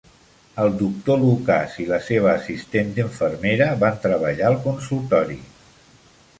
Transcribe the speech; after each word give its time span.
El 0.61 0.71
doctor 0.77 1.19
Lucase 1.23 1.83
i 1.83 1.85
la 1.91 1.99
seva 2.07 2.33
assistent 2.33 2.91
d'infermera 2.97 3.71
van 3.87 4.03
treballar 4.09 4.51
al 4.51 4.61
consultori. 4.67 5.41